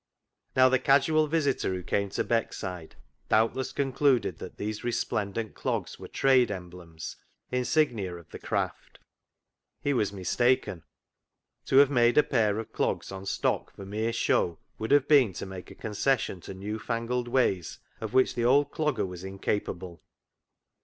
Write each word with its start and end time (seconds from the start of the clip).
Now, 0.55 0.67
the 0.67 0.79
casual 0.79 1.27
visitor 1.27 1.75
who 1.75 1.83
came 1.83 2.09
to 2.09 2.23
Beck 2.23 2.53
side 2.53 2.95
doubtless 3.29 3.71
concluded 3.71 4.39
that 4.39 4.57
these 4.57 4.81
resplen 4.83 5.31
dent 5.31 5.53
clogs 5.53 5.99
were 5.99 6.07
trade 6.07 6.49
emblems, 6.49 7.17
insignia 7.51 8.15
of 8.15 8.27
the 8.31 8.39
craft. 8.39 8.97
He 9.79 9.93
was 9.93 10.11
mistaken. 10.11 10.81
To 11.67 11.77
have 11.77 11.91
made 11.91 12.17
a 12.17 12.23
pair 12.23 12.57
of 12.57 12.73
clogs 12.73 13.11
on 13.11 13.27
stock 13.27 13.73
or 13.73 13.85
for 13.85 13.85
mere 13.85 14.11
show 14.11 14.57
would 14.79 14.89
have 14.89 15.07
been 15.07 15.33
to 15.33 15.45
make 15.45 15.69
a 15.69 15.75
concession 15.75 16.41
to 16.41 16.55
new 16.55 16.79
fangled 16.79 17.27
ways 17.27 17.77
of 17.99 18.11
which 18.15 18.33
the 18.33 18.43
old 18.43 18.71
Clogger 18.71 19.05
was 19.05 19.23
incapable. 19.23 20.01